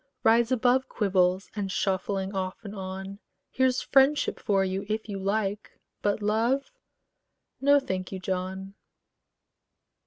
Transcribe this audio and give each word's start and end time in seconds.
Rise 0.23 0.51
above 0.51 0.89
Quibbles 0.89 1.51
and 1.55 1.71
shuffling 1.71 2.33
off 2.33 2.57
and 2.65 2.73
on: 2.73 3.19
Here's 3.51 3.81
friendship 3.83 4.39
for 4.39 4.65
you 4.65 4.83
if 4.89 5.07
you 5.07 5.19
like; 5.19 5.79
but 6.01 6.23
love, 6.23 6.71
No, 7.61 7.79
thank 7.79 8.11
you, 8.11 8.17
John. 8.19 8.73